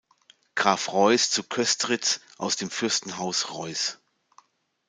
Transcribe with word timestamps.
Graf 0.55 0.91
Reuß 0.93 1.29
zu 1.29 1.43
Köstritz 1.43 2.21
aus 2.39 2.55
dem 2.55 2.71
Fürstenhaus 2.71 3.51
Reuß. 3.53 3.99